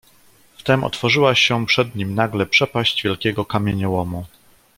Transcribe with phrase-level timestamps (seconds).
[0.57, 4.25] "Wtem otworzyła się przed nim nagle przepaść wielkiego kamieniołomu."